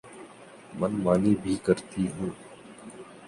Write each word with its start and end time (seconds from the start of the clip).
من 0.79 0.91
مانی 1.03 1.33
بھی 1.43 1.53
کرتی 1.65 2.03
ہوں۔ 2.15 2.29